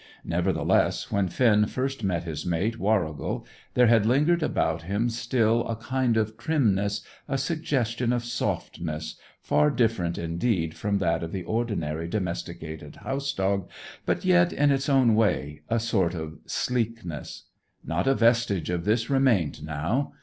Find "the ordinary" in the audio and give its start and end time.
11.31-12.07